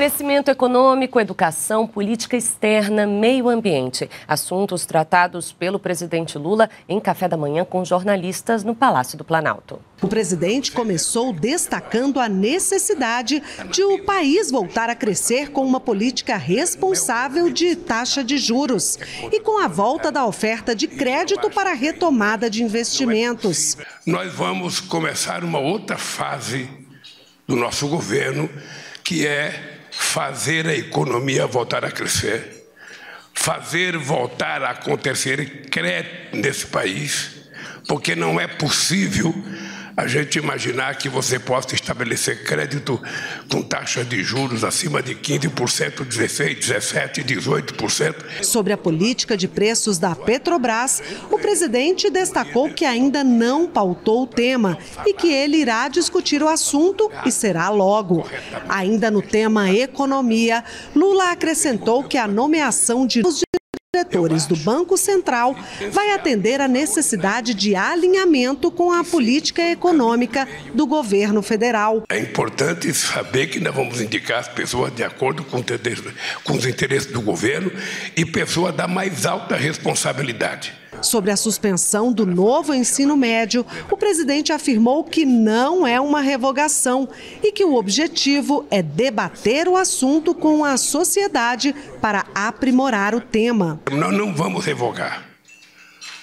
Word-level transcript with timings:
Crescimento 0.00 0.50
econômico, 0.50 1.20
educação, 1.20 1.86
política 1.86 2.34
externa, 2.34 3.06
meio 3.06 3.50
ambiente. 3.50 4.08
Assuntos 4.26 4.86
tratados 4.86 5.52
pelo 5.52 5.78
presidente 5.78 6.38
Lula 6.38 6.70
em 6.88 6.98
café 6.98 7.28
da 7.28 7.36
manhã 7.36 7.66
com 7.66 7.84
jornalistas 7.84 8.64
no 8.64 8.74
Palácio 8.74 9.18
do 9.18 9.24
Planalto. 9.24 9.78
O 10.00 10.08
presidente 10.08 10.72
começou 10.72 11.34
destacando 11.34 12.18
a 12.18 12.30
necessidade 12.30 13.42
de 13.70 13.84
o 13.84 14.02
país 14.02 14.50
voltar 14.50 14.88
a 14.88 14.94
crescer 14.94 15.50
com 15.50 15.66
uma 15.66 15.78
política 15.78 16.38
responsável 16.38 17.50
de 17.50 17.76
taxa 17.76 18.24
de 18.24 18.38
juros 18.38 18.98
e 19.30 19.38
com 19.40 19.62
a 19.62 19.68
volta 19.68 20.10
da 20.10 20.24
oferta 20.24 20.74
de 20.74 20.88
crédito 20.88 21.50
para 21.50 21.72
a 21.72 21.74
retomada 21.74 22.48
de 22.48 22.62
investimentos. 22.62 23.76
Nós 24.06 24.32
vamos 24.32 24.80
começar 24.80 25.44
uma 25.44 25.58
outra 25.58 25.98
fase 25.98 26.70
do 27.46 27.54
nosso 27.54 27.86
governo, 27.86 28.48
que 29.04 29.26
é 29.26 29.69
fazer 30.12 30.66
a 30.66 30.74
economia 30.74 31.46
voltar 31.46 31.84
a 31.84 31.90
crescer, 31.90 32.66
fazer 33.32 33.96
voltar 33.96 34.60
a 34.60 34.70
acontecer 34.70 35.68
crédito 35.70 36.36
nesse 36.36 36.66
país, 36.66 37.48
porque 37.86 38.16
não 38.16 38.40
é 38.40 38.48
possível 38.48 39.32
a 40.00 40.06
gente 40.06 40.38
imaginar 40.38 40.96
que 40.96 41.10
você 41.10 41.38
possa 41.38 41.74
estabelecer 41.74 42.42
crédito 42.42 42.98
com 43.50 43.60
taxa 43.60 44.02
de 44.02 44.22
juros 44.22 44.64
acima 44.64 45.02
de 45.02 45.14
15%, 45.14 46.06
16%, 46.06 46.58
17%, 46.58 47.22
18%. 47.22 48.42
Sobre 48.42 48.72
a 48.72 48.78
política 48.78 49.36
de 49.36 49.46
preços 49.46 49.98
da 49.98 50.14
Petrobras, 50.16 51.02
o 51.30 51.38
presidente 51.38 52.08
destacou 52.08 52.70
que 52.72 52.86
ainda 52.86 53.22
não 53.22 53.66
pautou 53.66 54.22
o 54.22 54.26
tema 54.26 54.78
e 55.06 55.12
que 55.12 55.30
ele 55.30 55.58
irá 55.58 55.86
discutir 55.88 56.42
o 56.42 56.48
assunto 56.48 57.10
e 57.26 57.30
será 57.30 57.68
logo. 57.68 58.26
Ainda 58.70 59.10
no 59.10 59.20
tema 59.20 59.70
economia, 59.70 60.64
Lula 60.96 61.30
acrescentou 61.30 62.04
que 62.04 62.16
a 62.16 62.26
nomeação 62.26 63.06
de 63.06 63.20
do 64.46 64.56
Banco 64.56 64.96
Central 64.96 65.54
vai 65.90 66.12
atender 66.12 66.60
a 66.60 66.68
necessidade 66.68 67.54
de 67.54 67.74
alinhamento 67.74 68.70
com 68.70 68.92
a 68.92 69.04
política 69.04 69.62
econômica 69.62 70.48
do 70.74 70.86
governo 70.86 71.42
federal. 71.42 72.04
É 72.08 72.18
importante 72.18 72.92
saber 72.94 73.48
que 73.48 73.60
nós 73.60 73.74
vamos 73.74 74.00
indicar 74.00 74.38
as 74.38 74.48
pessoas 74.48 74.94
de 74.94 75.04
acordo 75.04 75.44
com 75.44 75.58
os 76.54 76.66
interesses 76.66 77.10
do 77.10 77.20
governo 77.20 77.70
e 78.16 78.24
pessoas 78.24 78.74
da 78.74 78.88
mais 78.88 79.26
alta 79.26 79.56
responsabilidade. 79.56 80.79
Sobre 81.02 81.30
a 81.30 81.36
suspensão 81.36 82.12
do 82.12 82.26
novo 82.26 82.74
ensino 82.74 83.16
médio, 83.16 83.64
o 83.90 83.96
presidente 83.96 84.52
afirmou 84.52 85.04
que 85.04 85.24
não 85.24 85.86
é 85.86 86.00
uma 86.00 86.20
revogação 86.20 87.08
e 87.42 87.52
que 87.52 87.64
o 87.64 87.74
objetivo 87.74 88.66
é 88.70 88.82
debater 88.82 89.68
o 89.68 89.76
assunto 89.76 90.34
com 90.34 90.64
a 90.64 90.76
sociedade 90.76 91.74
para 92.00 92.26
aprimorar 92.34 93.14
o 93.14 93.20
tema. 93.20 93.80
Nós 93.90 94.12
não 94.12 94.34
vamos 94.34 94.64
revogar. 94.64 95.24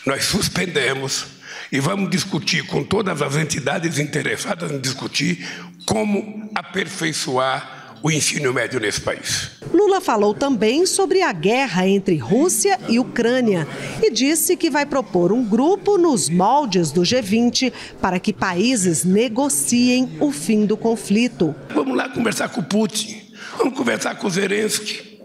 Nós 0.06 0.26
suspendemos 0.26 1.26
e 1.72 1.80
vamos 1.80 2.10
discutir 2.10 2.66
com 2.66 2.84
todas 2.84 3.22
as 3.22 3.36
entidades 3.36 4.00
interessadas 4.00 4.72
em 4.72 4.80
discutir 4.80 5.46
como 5.86 6.50
aperfeiçoar 6.56 7.98
o 8.02 8.12
ensino 8.12 8.54
médio 8.54 8.80
nesse 8.80 9.02
país. 9.02 9.57
Lula 9.88 10.02
falou 10.02 10.34
também 10.34 10.86
sobre 10.86 11.22
a 11.22 11.32
guerra 11.32 11.88
entre 11.88 12.18
Rússia 12.18 12.78
e 12.90 13.00
Ucrânia 13.00 13.66
e 14.04 14.12
disse 14.12 14.58
que 14.58 14.70
vai 14.70 14.86
propor 14.86 15.32
um 15.32 15.46
grupo 15.46 15.98
nos 15.98 16.30
moldes 16.30 16.92
do 16.92 17.04
G20 17.04 17.72
para 18.02 18.20
que 18.20 18.34
países 18.34 19.06
negociem 19.06 20.18
o 20.20 20.30
fim 20.30 20.66
do 20.66 20.76
conflito. 20.76 21.56
Vamos 21.74 21.96
lá 21.96 22.10
conversar 22.10 22.50
com 22.50 22.62
Putin, 22.62 23.32
vamos 23.58 23.78
conversar 23.78 24.16
com 24.16 24.30
Zelensky. 24.30 25.22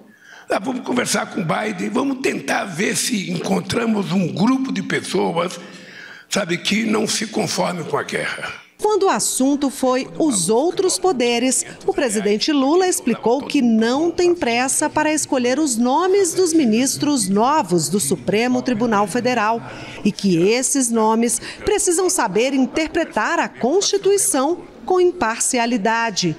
vamos 0.48 0.86
conversar 0.86 1.26
com 1.26 1.42
Biden, 1.42 1.90
vamos 1.90 2.20
tentar 2.20 2.64
ver 2.64 2.96
se 2.96 3.32
encontramos 3.32 4.12
um 4.12 4.28
grupo 4.28 4.70
de 4.70 4.84
pessoas, 4.84 5.58
sabe, 6.28 6.56
que 6.56 6.84
não 6.84 7.08
se 7.08 7.26
conforme 7.26 7.82
com 7.82 7.96
a 7.96 8.04
guerra. 8.04 8.62
Quando 8.82 9.04
o 9.04 9.08
assunto 9.08 9.70
foi 9.70 10.08
os 10.18 10.50
outros 10.50 10.98
poderes, 10.98 11.64
o 11.86 11.94
presidente 11.94 12.52
Lula 12.52 12.88
explicou 12.88 13.40
que 13.40 13.62
não 13.62 14.10
tem 14.10 14.34
pressa 14.34 14.90
para 14.90 15.12
escolher 15.12 15.60
os 15.60 15.76
nomes 15.76 16.34
dos 16.34 16.52
ministros 16.52 17.28
novos 17.28 17.88
do 17.88 18.00
Supremo 18.00 18.60
Tribunal 18.60 19.06
Federal 19.06 19.62
e 20.04 20.10
que 20.10 20.48
esses 20.48 20.90
nomes 20.90 21.40
precisam 21.64 22.10
saber 22.10 22.54
interpretar 22.54 23.38
a 23.38 23.48
Constituição 23.48 24.71
com 24.84 25.00
imparcialidade. 25.00 26.36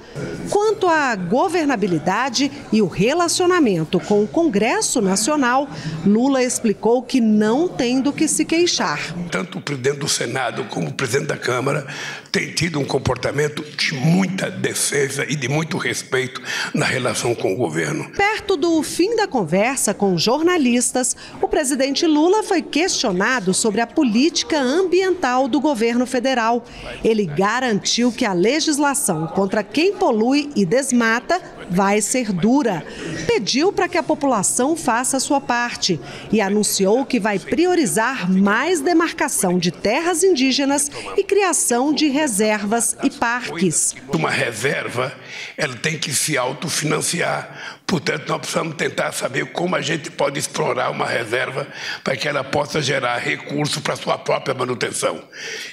Quanto 0.50 0.88
à 0.88 1.16
governabilidade 1.16 2.52
e 2.72 2.81
o 2.81 2.88
relacionamento 2.88 4.00
com 4.00 4.24
o 4.24 4.28
Congresso 4.28 5.02
Nacional, 5.02 5.68
Lula 6.06 6.44
explicou 6.44 7.02
que 7.02 7.22
não 7.22 7.68
tem 7.68 8.02
do 8.02 8.12
que 8.12 8.28
se 8.28 8.46
queixar. 8.46 9.16
Tanto 9.31 9.58
o 9.58 9.62
presidente 9.62 10.00
do 10.00 10.08
Senado 10.08 10.66
como 10.66 10.90
o 10.90 10.94
presidente 10.94 11.28
da 11.28 11.38
Câmara 11.38 11.88
têm 12.31 12.52
tido 12.52 12.80
um 12.80 12.86
comportamento 12.86 13.64
de 13.78 13.94
muita 13.94 14.50
defesa 14.50 15.25
e 15.28 15.36
de 15.36 15.48
muito 15.48 15.78
respeito 15.78 16.42
na 16.74 16.86
relação 16.86 17.36
com 17.36 17.54
o 17.54 17.56
governo. 17.56 18.10
Perto 18.12 18.58
do 18.58 18.81
fim 18.84 19.16
da 19.16 19.28
conversa 19.28 19.94
com 19.94 20.18
jornalistas, 20.18 21.16
o 21.42 21.48
presidente 21.48 22.06
Lula 22.06 22.44
foi 22.44 22.62
questionado 22.62 23.54
sobre 23.54 23.81
a 23.81 23.88
política 23.88 24.60
ambiental 24.60 25.48
do 25.48 25.62
governo 25.62 26.06
federal. 26.06 26.66
Ele 27.04 27.25
garantiu 27.25 28.12
que 28.12 28.25
a 28.25 28.32
legislação 28.33 29.27
contra 29.27 29.63
quem 29.63 29.94
polui 29.94 30.51
e 30.55 30.66
desmata 30.66 31.41
vai 31.69 32.01
ser 32.01 32.31
dura. 32.31 32.85
Pediu 33.28 33.72
para 33.72 33.88
que 33.88 33.97
a 33.97 34.03
população 34.03 34.75
faça 34.75 35.18
a 35.18 35.19
sua 35.19 35.41
parte 35.41 36.00
e 36.31 36.41
anunciou 36.41 37.06
que 37.06 37.19
vai 37.19 37.40
priorizar 37.40 38.31
mais 38.31 38.81
demarcação 38.81 39.57
de 39.57 39.72
terras 39.72 40.24
indígenas 40.24 40.90
e 41.18 41.24
criação 41.24 41.94
de 41.94 42.07
reservas 42.07 42.96
e 43.03 43.09
parques. 43.09 43.96
Uma 44.13 44.29
reserva, 44.29 45.13
ela 45.57 45.75
tem 45.75 45.97
que 45.97 46.13
se 46.13 46.38
autofinanciar. 46.38 47.80
Portanto, 47.85 48.28
nós 48.28 48.40
precisamos 48.40 48.75
tentar 48.75 49.12
saber 49.12 49.51
como 49.51 49.75
a 49.75 49.81
gente 49.81 50.09
pode 50.09 50.40
explorar 50.40 50.90
uma 50.90 51.06
reserva 51.06 51.68
para 52.03 52.16
que 52.16 52.28
ela 52.28 52.44
possa 52.44 52.81
gerar 52.81 53.18
recursos 53.18 53.81
para 53.81 53.95
sua 53.95 54.18
própria 54.18 54.53
manutenção. 54.53 55.22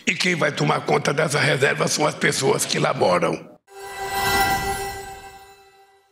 E 0.06 0.14
quem 0.14 0.34
vai 0.34 0.52
tomar 0.52 0.80
conta 0.82 1.12
dessa 1.12 1.38
reserva 1.38 1.88
são 1.88 2.06
as 2.06 2.14
pessoas 2.14 2.64
que 2.64 2.78
lá 2.78 2.92
moram. 2.92 3.59